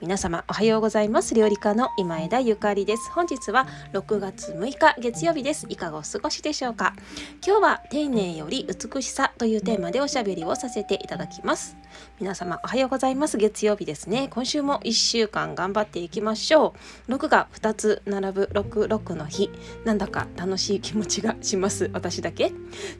[0.00, 1.34] 皆様おはようございます。
[1.34, 3.10] 料理家の今枝ゆかりです。
[3.10, 5.66] 本日は6月6日月曜日です。
[5.68, 6.94] いかがお過ごしでしょうか。
[7.44, 11.76] 今日は丁寧より美しさというテーマでおしゃべりをさせていただきます。
[12.20, 13.38] 皆様おはようございます。
[13.38, 14.28] 月曜日ですね。
[14.30, 16.74] 今週も1週間頑張っていきましょ
[17.08, 17.12] う。
[17.12, 19.50] 6が2つ並ぶ66の日。
[19.84, 21.90] なんだか楽しい気持ちがします。
[21.92, 22.52] 私だけ。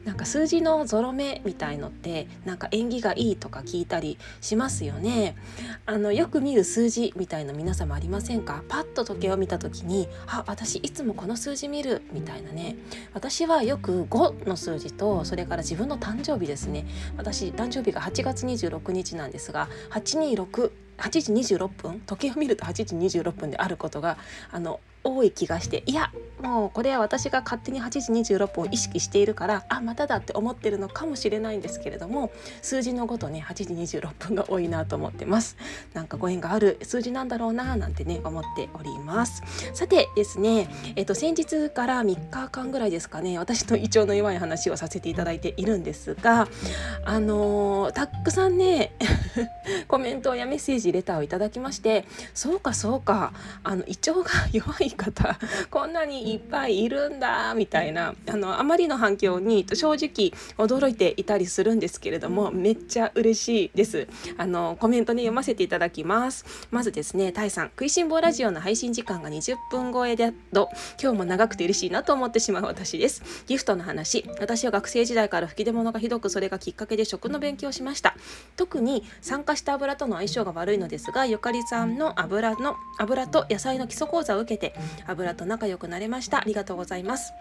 [0.03, 5.37] なんか数字のゾロ目みたいのってなんか縁起がいいとか聞いたりしますよね。
[5.85, 8.63] あのよく見る数字みたいな皆様ありませんか？
[8.67, 12.75] パッと時計を見た時にあ私いつもこの数字見るみたいなね。
[13.13, 16.85] 私はよく5の数字とそれから自分の誕生日ですね。
[17.17, 24.17] 私誕生日が8月26日なんですが826 8時26分時計を見ると8時26分であることが
[24.51, 27.89] あの多い気がしていやもうこれは私が勝手に8
[28.23, 32.31] 時26分を意識しているからあまただって思ってるのかもしれないんですけれども
[32.61, 35.57] 数字のごとね8時26分が多いなと思ってます。
[35.93, 39.43] なんかご縁がある数字なんだろうななんてね思っております。
[39.73, 46.47] さてですねえっと先日から3日間ぐらいですかね私の胃腸の弱い話をさせていただいているんですが
[47.05, 48.93] あのー、たくさんね
[49.87, 55.37] コメントやメッセージレターをいただきましてそうかそうかあの胃腸が弱い方
[55.69, 64.07] こんなにいっぱいいるんだみたいなあのあまりの反響に正直驚いていたりするんですけれどもめっちゃ嬉しいです。
[64.37, 66.45] あのコメントに読ませていただきます。
[66.71, 70.69] まずですねタイさん食いしん坊ラジオの配信時間が20分超えでと
[71.01, 73.23] 今日も長くて嬉しいなと思ってしまう私です。
[73.47, 78.15] ギフトの話私は学生時代から吹き出物がひどくそれがきっかけで食の勉強をしました。
[78.55, 84.75] 特に酸化した油との相性が悪いのですがゆかりさんの油の油と野菜の基礎講座を受けて
[85.07, 86.39] 油と仲良くなれましたました。
[86.39, 87.33] ありがとうございます。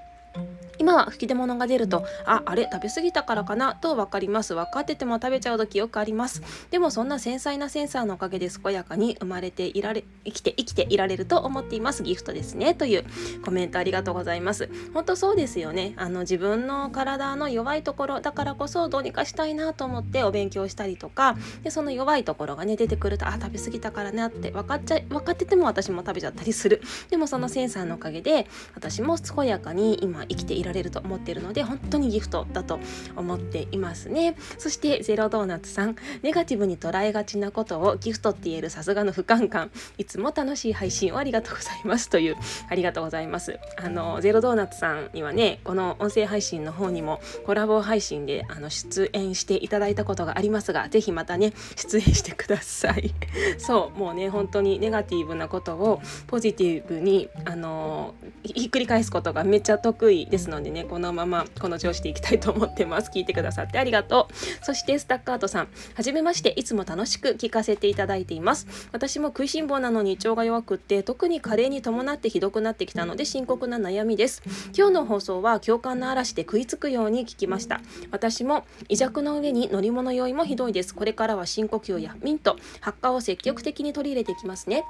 [0.81, 4.55] 今は吹き出物が出るとああれ食べ過ぎたからかなと分かります。
[4.55, 6.41] 分かってても食べちゃう時よくあります。
[6.71, 12.05] でもそんな繊細なセンサーのおかげで健やかに生まれていられ生きて生きていられると思っています。
[12.05, 12.75] ギフトですね。
[12.75, 13.05] という
[13.45, 14.71] コメントありがとうございます。
[14.95, 15.95] 本当そうですよね。
[15.97, 26.83] あの自分の体の弱いところだからこそどうにかしたいなと思ってお勉強したりとかでその弱いところがね出てくるとあ食べ過ぎたからねって分かっちゃ分かってても私も食べちゃったりする。
[27.11, 28.47] でもそのセンサーのおかげで
[28.77, 32.79] 私も健やかに今生きていられると思っているので本当にギフトだと
[33.17, 34.37] 思っていますね。
[34.59, 39.71] そしてゼロドーナツさんネガティブに捉えがちなことをギフトって言えるさすがの不感感。
[39.97, 42.09] いつも楽しい配信をありがとうございます。
[42.09, 42.37] という
[42.69, 43.59] ありがとうございます。
[43.77, 53.15] あのゼロドーナツさんにはねこの音声配信の方にもコラボ配信であの出演していただいたことがありますがぜひまたね出演してください。
[53.59, 63.11] そうもうね本当にネガティブなことをポジティブにあのひっくり返すことがめっちゃ得意ですのでねこのままこの調子でいきたいと思ってます。
[63.11, 64.65] 聞いてくださってありがとう。
[64.65, 65.69] そしてスタッカートさん。
[65.95, 66.51] はじめまして。
[66.57, 68.67] いつも楽しく聞かせていただいています。
[68.93, 74.43] 私も食いしん坊なのに胃腸が弱くって特に加齢に伴ってひどくなってきたので深刻な悩みです。
[74.77, 77.81] 今日の放送は共感の嵐で食いつくように聞きました。
[78.11, 80.95] 私も胃弱の上に乗り物酔いもひどいです。
[80.95, 84.85] これからは深呼吸やミント発火を積極的に取り入れていきますね。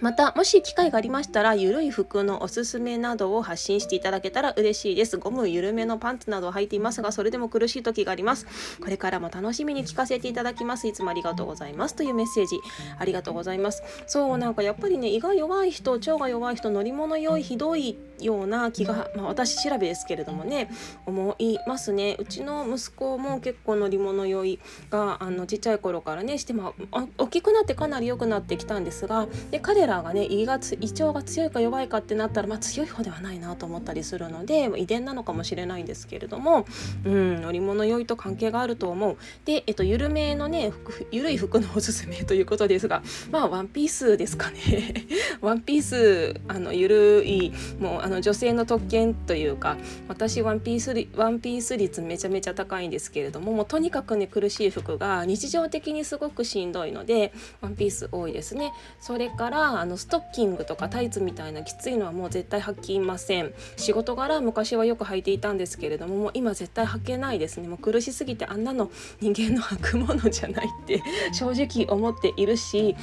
[0.00, 5.18] またもし機会がありましたらゆるい服のおすすめなどを発信していただけたら嬉しいです。
[5.18, 8.46] ゴム緩めのパンツなどを履いていますがそれでも苦しい時があります。
[8.80, 10.88] これからも楽しみに聞かせていただきます。
[10.88, 11.94] いつもありがとうございます。
[11.94, 12.56] というメッセージ。
[12.98, 13.82] ありがとうございます。
[14.06, 20.70] そうなんかやっぱりね胃が弱い人腸が弱い人乗り物酔いひどいような気が、まあ、私調べですけれどもね
[21.04, 22.16] 思いますね。
[22.18, 24.58] うちの息子も結構乗り物酔い
[24.90, 26.74] があのちっちゃい頃からねしても
[27.18, 36.66] 大きくなってかなり良くなってきたんですがで彼らがね胃が胃腸が強いか弱いかってなったら、まあ、強い方ではないなと思ったりするので遺伝なのかもしれないんですけれども、
[37.04, 39.16] うん、乗り物酔いと関係があると思う。
[39.44, 40.72] で、えっと、緩めのね
[41.10, 45.06] 緩い服のおすすめということですがまあワンピースですかね。
[45.40, 49.76] ワンピースあの緩いもうあの女性の特権というか
[50.08, 58.72] 私ワンピースワンピース率めちゃめちゃ高いんですけれどももうとにかくね苦しい服が日常的にすごくしんどいのでワンピース多いですね。
[59.00, 63.52] それからあのストッキングとかタイツみたいなきついのはもう絶対履きません。
[63.76, 67.68] 仕事柄昔はよく履いていたんですけれどももう今絶対履けないですね。
[67.68, 68.90] もう苦しすぎてあんなの
[69.20, 72.94] 人間の履くものじゃないって正直思っているし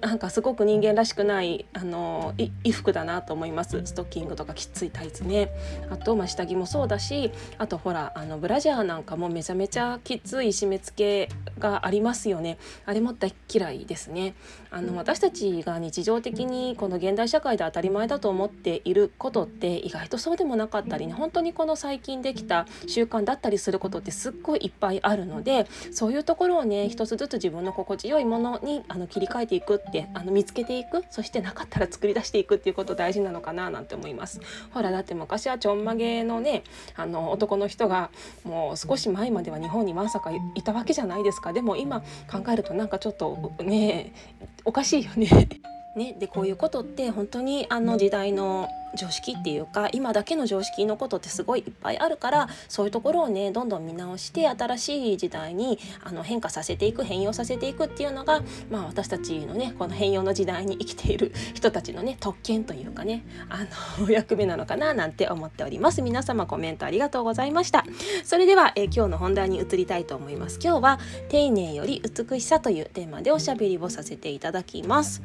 [0.00, 3.80] なんかすごく人間らしくないあの衣服だなと思います。
[3.84, 5.50] ストッキングとかきついタイツね。
[5.90, 12.58] あと、まあ、下着もそうだしあとほらあのブラジャーなんかもめちゃめちゃきつい締め付けがありますよね。
[12.86, 14.34] あれも大嫌いですね。
[14.70, 21.12] あの私たちが日常的にこの現代社会で当たり前だと思っていることって意外とそうでもなかったりね。
[21.12, 34.40] 本当にこの最近できた習慣だったりすることってすっごいいっぱいあるのでそういうところをね一つずつ自分の心地よいものにあの切り替えていくってあの見つけていくそしてなかったら作り出していくっていうこと大事なのかななんて思います。
[34.70, 36.64] ほらだって昔はちょんまげのね
[36.96, 38.10] あの男の人が
[38.44, 42.00] もう少し前までは日本にまさかいたわけじゃないですかでも今
[42.30, 44.12] 考えるとなんかちょっとね
[44.64, 45.28] おかしいよね。
[45.94, 63.66] ね、でこういうことって本当にあの時代の常識っていうか今だけの常識のことってすごいいっぱいあるからそういうところをねどんどん見直して新しい時代にあの変化させていく変容させていくっていうのが、まあ、私たちのねこの変容の時代に生きている人たちのね特権というかねあ
[64.00, 66.02] の 役目なのかななんて思っております。
[66.02, 67.84] 皆様コメントありがとうございました。
[68.24, 70.58] それでは、え今日の本題に移りたいと思います。
[70.62, 70.98] 今日は
[71.28, 75.22] 丁寧より美しさというテーマでおしゃべりをさせていただきます。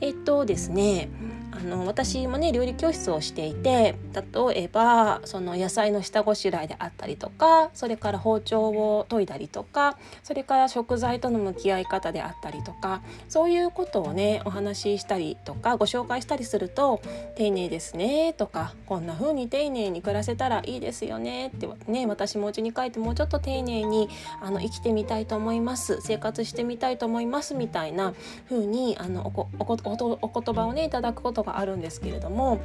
[0.00, 1.08] えっとですね
[1.56, 17.00] あの私もね料理教室をしていて例えばその野菜の下ごしらえであったりとかそれから包丁を研いだりとかそれから食材との向き合い方であったりとかそういうことをねお話ししたりとかご紹介したりすると
[17.36, 24.08] 「丁寧ですね」とか「こんな風に丁寧に暮らせたらいいですよね」ってね私もうちに帰ってもうちょっと丁寧に
[24.40, 26.00] あの生きてみたいと思います。
[26.00, 28.14] 生活してみたいと思いますみたいな
[28.48, 32.60] 風にあのお言葉をねいただくことがあるんですけれども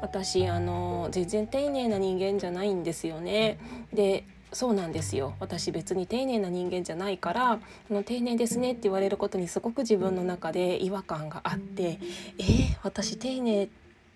[0.00, 3.58] 私あの全然丁寧な人間じゃないんですよね。
[3.92, 12.00] でそうなんですよ私別に丁寧な人間じゃないから「の丁寧ですね」って言われることにすごく自分の中で違和感があって
[12.38, 13.68] 「えー、私丁寧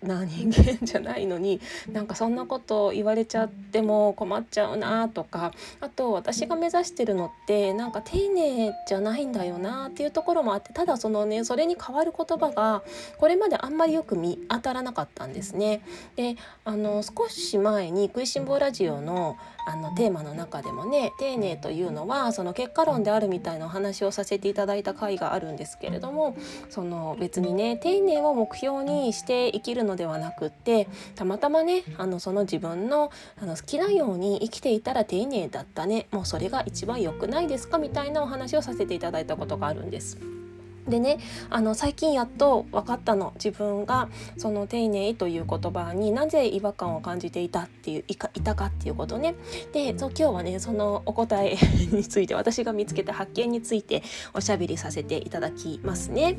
[0.05, 1.59] な人間じゃないのに
[1.91, 12.83] なんかそんなこと言われちゃっても困っちゃうなとかあと私が目指してるのってなんか丁寧じゃないんだよなっていうところもあってただそのねそれに変わる言葉が
[13.17, 15.81] これまであんまりよく見当たらなかったんですね。
[16.15, 26.37] であの少し前に「食いしん坊ラジオの」あのテーマの中でもね丁寧というのはその結果論であるみたいなお話をさせていただいた回があるんですけれども
[26.69, 40.44] その別にね丁寧を目標にして生きるのではなくってたまたまねあのその自分のあの好きなように生きていたら丁寧だったねもうそれが一番良くないですかみたいなお話をさせていただいたことがあるんです。
[40.87, 41.17] でね
[41.49, 43.33] あの最近やっと分かったの。
[43.35, 49.35] 自分がその丁寧という言葉になぜ違和感を感じていたっていういかいたかっていうことね。
[49.73, 51.55] でそう今日はねそのお答え
[51.91, 54.03] について私が見つけた発見について
[54.33, 56.37] おしゃべりさせていただきますね。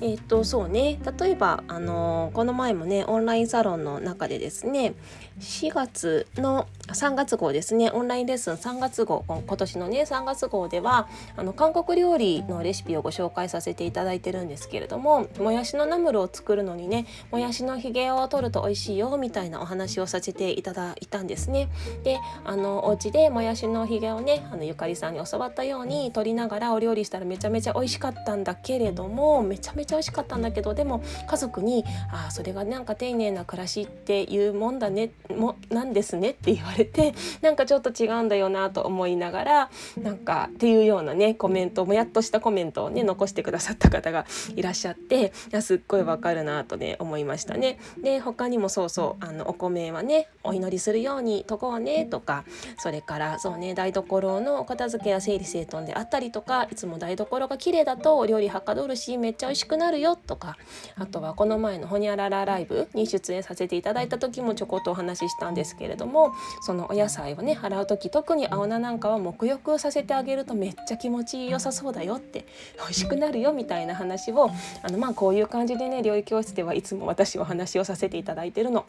[0.00, 0.98] えっ、とそうね。
[1.18, 4.94] 例えばあのこの前もねオンラインサロンの中でですね
[5.40, 21.68] 4月の3月号ですねオンラインレッスン3月号今年のね3月号ではあの韓国料理のレシピをご紹介させていただいてるんですけれどももやしのナムルを作るのにねもやしのひげを取ると美味しいよみたいなお話をさせていただいたんですね。
[22.04, 47.78] であのお家でもやしのひげをねあのゆかりさんに教わったように取りながらお料理したらめちゃめちゃ美味しかったんだけれどもめちゃめちゃ美味しかったんだけどでも家族に「ああそれがなんか丁寧な暮らしっていうもんだねもなんですね」って言われて なんかちょっと違うんだよなと思いながらなんかっていうようなねコメントもやっとしたコメントをね残してくださった方がいらっしゃっていやすっごいわかるなとね思いましたね。
[47.98, 52.44] で他にもそうそうあのお米はねお祈りするようにとこうねとか
[52.78, 60.56] それからそうね台所のお片付けや整理整頓であったりとかいつも台所が綺麗だとお料理はかどるしめっちゃ美味しくなるよとか
[60.96, 72.46] あとはこの前のほにゃららライブに出演させていただいた時もちょこっとお話ししたんですけれどもそのお野菜をね払う時特に青菜なんかは沐浴させてあげるとめっちゃ気持ちよさそうだよって
[72.78, 74.50] 美味しくなるよみたいな話を
[74.82, 78.86] あのまあこういう感じでね料理教室ではいつも私は話をさせていただいてるの。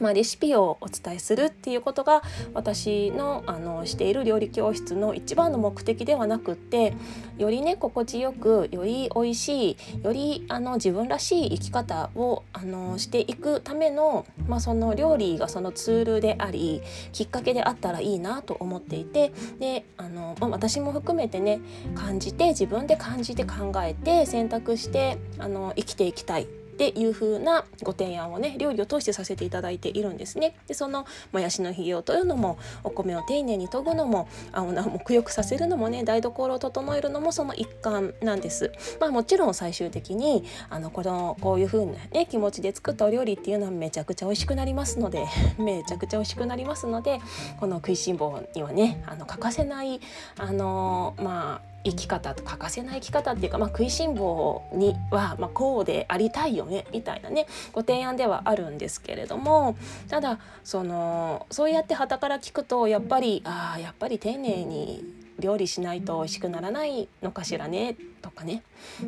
[0.00, 2.22] まあ、レシピをお伝えするっていうことが
[2.54, 6.94] 私のあのしている料理教室の一番の目的ではなくって
[7.38, 21.60] よりね心地よくより美味しいよりあの自分らしい生き方をあのしていくための、まあ、その料理がそのツールでありきっかけであったらいいなと思っていてであの、まあ、私も含めてね
[21.94, 26.63] 感じて自分で感じて考えて選択してあの生きていきたい。
[26.74, 30.56] っていう風なご提案をね料理を通してさせていただいているんですね。
[30.66, 38.72] でそのもやしのひげを取るのもお米を丁寧に研ぐのも青菜を沐浴させるのもね台所を整えるのもその一環なんです。
[39.00, 45.26] まあもちろん最終的にあのこのこういう風なね気持ちで作ったお料理っていうのはめちゃくちゃ美味しくなりますので
[45.58, 47.20] めちゃくちゃ美味しくなりますので
[47.60, 50.00] この食いしん坊にはねあの欠かせない
[50.38, 59.76] あのまあ生き方と欠かせない生き方っていうか、まあ、食いしん坊には、まあ、こうでありたいよねみたいなねご提案ではあるんですけれども
[60.08, 67.96] ただそのそうやってはたから聞くとやっぱりああやっぱり丁寧に料理しないと美味しくならないのかしらね？
[68.22, 68.62] とかね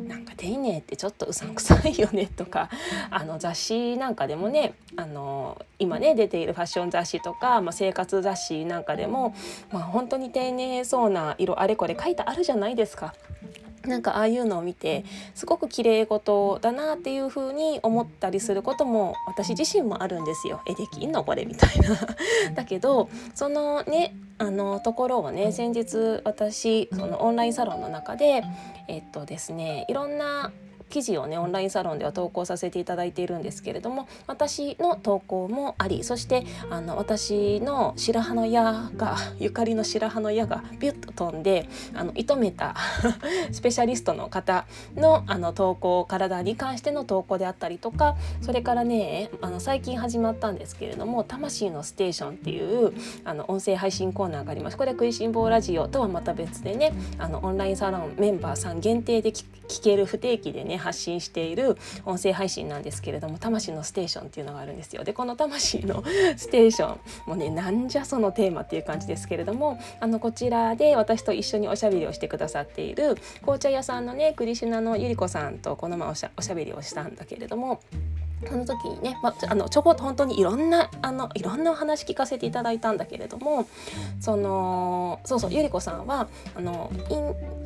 [0.07, 2.27] なんか丁寧ってちょっとうさんくさいよね？
[2.27, 2.69] とか
[3.09, 9.33] あの雑誌なんかでもねあの今ね出ているファッション雑誌とか、まあ、生活雑誌なんかでも、
[9.71, 13.13] まあ、本当に丁寧そうな色あれこれ書いてあるじゃないですか。
[13.85, 20.61] なんかああいうのを見てすごく綺麗事だなっていう風に思ったりすることも私自身もあるんですよ。
[20.67, 21.45] えできんのこれ？
[21.45, 21.95] みたいな。
[22.53, 28.43] だけどそのねあのところをね先日私そのオンラインサロンの中で
[28.87, 30.51] えっとですねいろんな
[30.89, 42.75] 記事をねオンラインサロンでは投稿させていただいているんですけれども私の投稿もありそしてあの私の白羽の矢がゆかりの白羽の矢がビュッと飛んであの射止めた
[43.51, 44.65] スペシャリストの方
[44.95, 52.93] のあの投稿体に関しての投稿であったりとかそれからねあの最近始まったんですけれども「魂のステーション」っていう
[53.25, 54.77] あの音声配信コーナーがあります。
[54.77, 65.03] これ食いしん坊ラジオとはまた別でねあのオンラインサロンメンバーさん限定で聞ける不定期でね発信している音声配信なんですけれども魂のステーションっていうのがあるんですよ。
[65.03, 66.03] でこの魂の
[66.35, 77.81] ステーションもねなんじゃそのテーマっていう感じですけれどもあのこちらで私と一緒におしゃべりをしてくださっている紅茶屋さんのねクリシュナのゆり子さんとこの前おしゃおしゃべりをしたんだけれども
[78.45, 83.67] その時にね、まあ、のちょこっと本当にいろんなあのいろんなお話聞かせていただいたんだけれども
[84.19, 86.91] そのそうそうゆり子さんはあの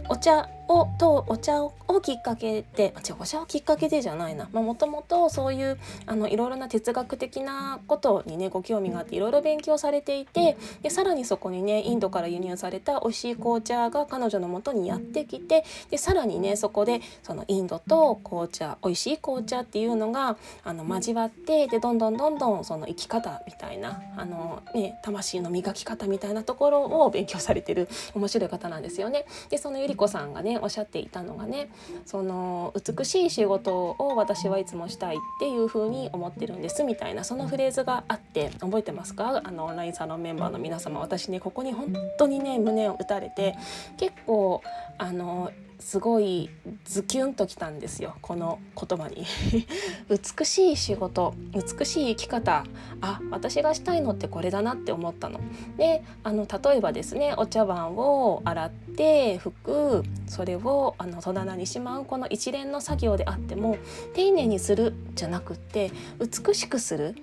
[0.10, 29.25] お茶をとお茶をきっかけで違うお茶をきっかけでじゃないなもともとそういうあのいろいろな哲学的なことにねご興味があっていろいろ勉強されていてでさらにそこにねインドから輸入された美味しい紅茶が彼女のもとにやってきてでさらにねそこでそのインドと紅茶美味しい紅茶っていうのがあの交わってでどんどんどんどんその生き方みたいなあの、ね、魂の磨き方みたいなところを勉強されてる面白い方なんですよね。
[29.50, 31.69] でそのゆリコさんがねおっしゃっていたのがね
[32.05, 39.41] その美しい仕事を私はいつもしたいっていう風に思ってるんですみたいなそのフレーズがあって覚えてますか？
[39.43, 43.55] あのオンラインサロンメンバーの皆様私ねここに本当にね胸を打たれて
[43.98, 44.62] 結構
[44.98, 46.50] あのすごい
[46.85, 49.25] ズキュンときたんですよこの言葉に。
[50.09, 52.63] 美しい仕事美しい生き方。
[53.01, 55.39] あ私がしたいのってこれだなって思ったの。
[55.77, 60.03] であの例えばですねお茶碗を洗って拭く。
[60.27, 62.05] それをあの戸棚にしまう。
[62.05, 63.77] この一連の作業であっても
[64.13, 67.15] 丁寧にするじゃなくって美しくする。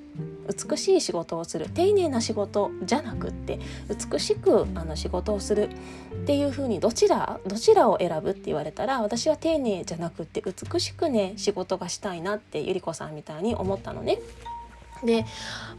[0.49, 3.59] 美しい仕事をする丁寧な仕事じゃなくって
[3.89, 14.19] 美しくあの仕事をするっていう風にどちらどちらを選ぶって言われたら私は丁寧じゃなくって美しくね仕事がしたいなってゆり子さんみたいに思ったのね。
[15.05, 15.25] で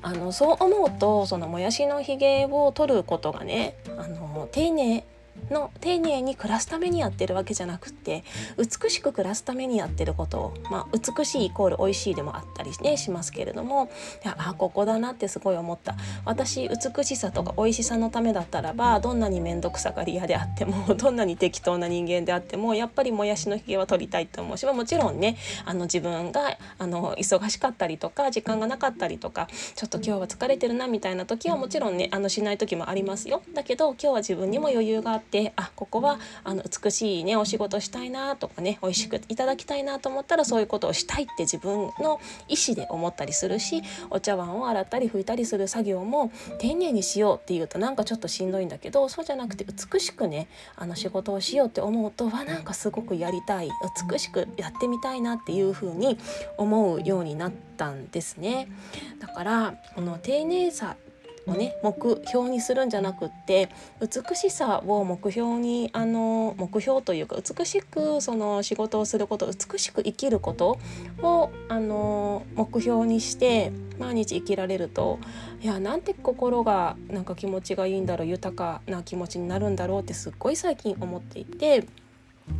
[0.01, 5.03] あのそう思うとそのもやしのひげを取ることがねあの丁寧
[5.49, 8.23] の丁寧に暮らすためにやってるわけじゃなくって
[8.57, 13.89] 美しく暮らすためにやってることを、まあ、美しいイコール美味しいでもあったりねしますけれども
[14.37, 15.95] あここだなってすごい思った。
[16.25, 33.41] 私美しさとか美味しさのためだったらばどんなに面倒くさがり屋であっても どんなに適当な人間であってもやっぱりもやしのひげは取りたいと思うし、まあ、もちろんねあの自分があの忙しかったりとか時間がなかったりとかちょっと今日は疲れてるなみたいな時はもちろんねあのしない時もありますよ。
[33.53, 53.69] だけど今日は自分にも余裕があってってあここはあの美しいねお仕事したいなとかね美味しくいただきたいなと思ったらそういうことをしたいって自分の意思で思ったりするしお茶碗を洗ったり拭いたりする作業も丁寧にしようっていうとなんかちょっとしんどいんだけどそうじゃなくて美しくねあの仕事をしようって思うとわなんかすごくやりたい
[54.11, 56.17] 美しくやってみたいなっていう風に
[56.57, 58.67] 思うようになったんですね。
[59.19, 60.95] だからこの丁寧さ
[61.49, 63.69] をね目標にするんじゃなくって
[64.01, 70.77] 美しさを目標にあの目標というか美しくその仕事をすること美しく生きること
[71.21, 75.19] をあの目標にして毎日生きられると
[75.61, 81.85] いやなんて心がなんか気持ちがいいんだろう豊かな気持ちになるんだろうってすっごい最近思っていて。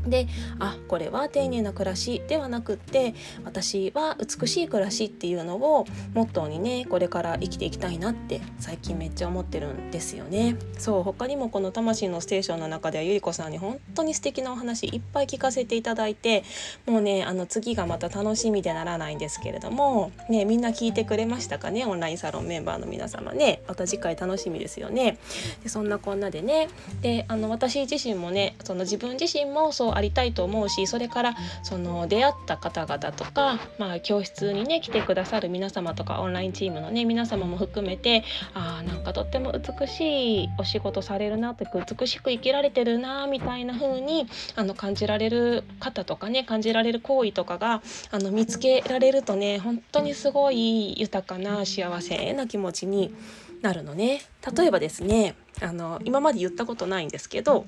[0.06, 0.28] で
[0.60, 10.56] あこれは丁寧な暮らしではなくって私は美しい暮らしっていうのをモットーにねこれから生きていきたいなって最近めっちゃ思ってるんですよね。
[10.78, 16.44] そう他にもこの魂のステーションの中ではゆり子さんに本当に素敵なお話いっぱい聞かせていただいて
[16.86, 23.62] もうねあの次がまた楽しみでならないんですけれどもねみんな聞いてくれましたかねオンラインサロンメンバーの皆様ね。
[23.68, 25.18] また次回楽しみですよね。
[25.64, 26.70] でそんなこんなでね。
[27.02, 47.82] であの私自身もねその自分自身もそうありたいと思うしそれからその出会った方々とか、まあ、教室にね来てくださる皆様とかオンラインチームのね皆様も含めてあなんかとっても美しいお仕事されるなって美しく生きられてるなみたいな風にあに感じられる方とかね感じられる行為とかが
[48.12, 53.16] あの見つけられるとね本当にすごい豊かな幸せな気持ちに
[53.62, 54.22] なるのね。
[54.58, 57.66] 例えばですねあの今まで言ったことないんですけど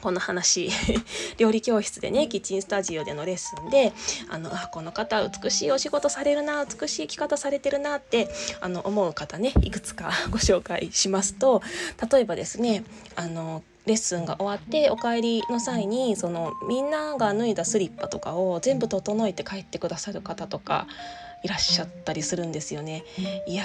[0.00, 0.70] この話。
[1.38, 3.92] 料理教室でねキッチンスタジオでのレッスンで
[4.28, 8.28] あのあこの方美しいお仕事されるな美しい生き方されてるなって
[8.60, 11.62] あの思う方ねいくつかご紹介しますと
[12.10, 12.84] 例えばですね
[13.16, 20.86] あのレッスンが終わってお帰りの際にそのみんなが脱いだスリッパとかを全部整えて帰ってくださる方とか
[21.42, 23.04] いらっしゃったりするんですよね。
[23.46, 23.64] いや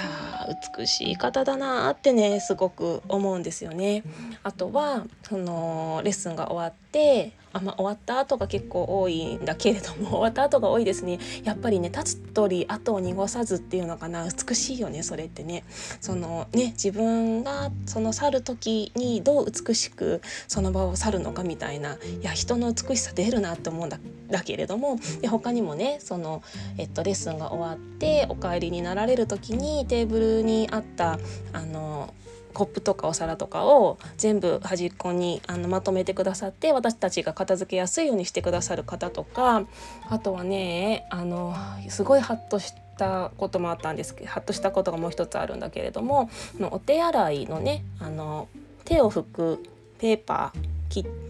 [0.76, 4.02] 美しい方だなってねすごく思うんですよね。
[4.42, 11.20] あとはそのレッスンが終わってあまあ、終わった後が結構多いんだけれども終わった後が多いですね。
[11.44, 14.26] やっぱりね立つ鳥後を濁さずっていうのかな。
[14.28, 15.62] 美しいよねそれってね。
[16.00, 21.94] そのね自分がその去る時にどう美しくその場を去るのかみたいな。
[21.94, 26.42] いや人の美しさ出るなって思うんだだけれどもで他にもねその、
[26.76, 31.18] えっと、レッスンが終わってお帰りになられる時にテーブルにあった
[31.52, 32.12] あの
[32.54, 39.64] コップとかお皿とかを全部端っこにあのまとめてくださって私たちが片付けやすいようにしてくださる方とか
[40.08, 41.54] あとはねあの
[41.88, 46.30] すごいハッとしたこともあったんですけどハッとしたことがもう一つあるんだけれども
[46.70, 48.48] お手洗いのねあの
[48.84, 49.62] 手を拭く
[49.98, 50.74] ペーパー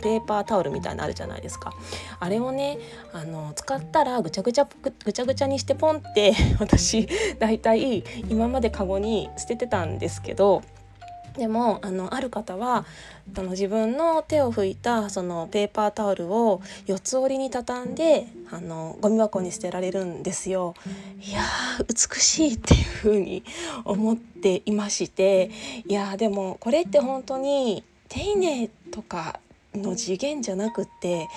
[0.03, 1.73] ペーパータオルみたいなのあるじゃないですか。
[2.21, 2.79] あれをね
[3.13, 10.63] あの使ったらぐちゃぐちゃぐちゃぐちゃにしてポンって 私だいたい今までカゴに捨ててたんですけど
[11.37, 12.87] でもあのある方は
[13.35, 20.75] その自分の手を拭いたそのペーパータオルを四つ折りに畳んであのゴミ箱に捨てられるんですよ。
[21.21, 21.43] いや
[21.89, 23.43] 美しいっていう風に
[23.85, 25.51] 思っていまして
[25.89, 29.41] いやでもこれって本当に丁寧とか
[29.75, 31.29] の次元じゃなくって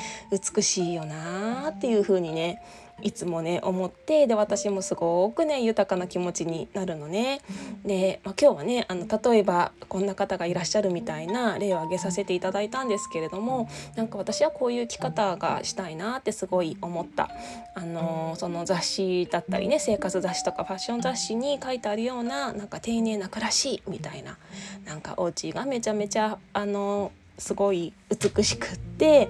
[0.56, 2.62] 美しいよなっていう風にね
[3.04, 7.42] いつもね思ってで私もすごくね豊かな気持ちになるのね。
[7.86, 17.30] で、まあ、今日はねあの例えばこんな方がいらっしゃるみたいな例を挙げさせていただいたんですけれどもなんか私はこういう生き方がしたいなってすごい思った。
[17.76, 24.38] あのその雑誌だったりね生活雑誌とかファッション雑誌に書いてあるようななんか丁寧な暮らしみたいな
[24.86, 29.30] なんかお家がめちゃめちゃあのすごい美しくって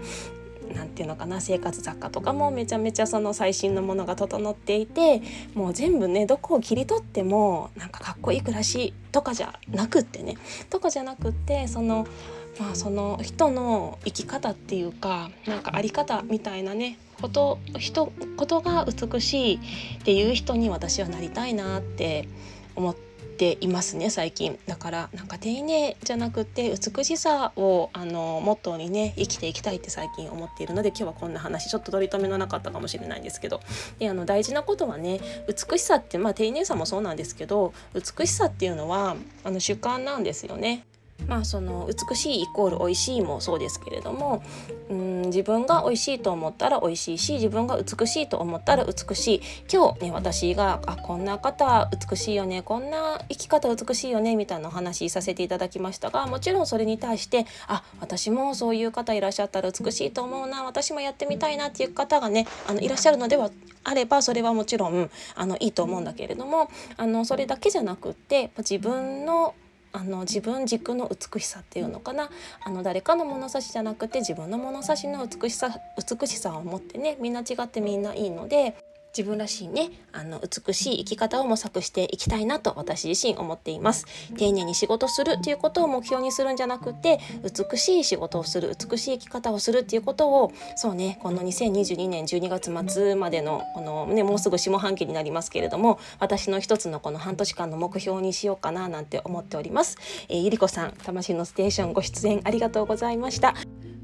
[0.76, 5.22] 何て言うのかな生活雑貨とかもめちゃめちゃその最新のものが整っていて
[5.54, 10.38] もう全部ねどこを切り取ってもなんかかっこいい暮らしとかじゃなくってね
[10.70, 12.08] とかじゃなくってその
[12.60, 22.28] まあその人の生き方っていうかなんかあり方みたいなねこと人ことが美しいっていう人に私はなりたいなって
[22.76, 23.07] 思って
[23.38, 24.60] ていますね最近。
[24.68, 33.62] だからなんか丁寧じゃなくて美しさをあのモットーにね生きていきたいって最近思っているので今日はこんな話ちょっと取り留めのなかったかもしれないんですけど。
[34.00, 40.86] であの大事なことはね美しさってまあ丁寧さもそうなんですけど美しさっていうのはあの主観なんですよね。
[41.26, 44.44] まあその美しいイコール美味しいもそうですけれども
[44.90, 49.42] うん自分が美味しいと思ったら美味しいし自分が美しいと思ったら美しい。
[49.72, 63.50] 今日ね私があこんな方美しいよねこんな生き方美しいよねみたいなお話させていただきましたがもちろんそれに対してあ私もそういう方いらっしゃったら美しいと思うな私もやってみたいなっていう方がねあのいらっしゃるのでは
[63.84, 69.54] あればそれはもちろんあのいいと思うんだけれどもあのそれだけじゃなくって自分の
[69.92, 72.30] あの自分軸の美しさっていうのかな。
[72.64, 78.76] あの誰かの物差しじゃなくて自分の物差しの美しさ美しさを持ってねみんな違ってみんないいので。
[79.18, 84.06] 自分らしいねあの美しい生き方を模索していきたいなと私自身思っています。
[84.38, 99.98] 丁寧に仕事するということを目標にするんじゃなくて美しい仕事をする美しい生き方をするっていうことをそうねこの2022年12月末までのこのねもうすぐ下半期になりますけれども私の一つのこの半年間の目標にしようかななんて思っております、
[100.30, 103.56] えー、ゆりこさん魂のステーションご出演ありがとうございました。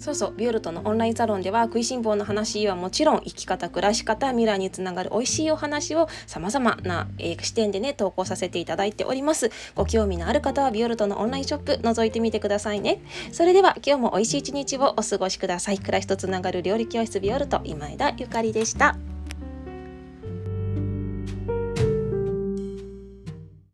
[0.04, 9.50] そうそうビオルトのオンラインサロンでは食いしん坊の話はもちろん生き方暮らし方未来につながる美味しいお話をさまざまな、えー、視点でね投稿させていただいております。
[9.76, 13.02] ご興味のある方はビオルトのオンラインショップ覗いてみてくださいね。
[13.32, 15.80] それでは今日も美味しい一日をお過ごしください。
[15.80, 18.98] 暮らしとつながる料理教室ビオルト今枝ゆかりでした。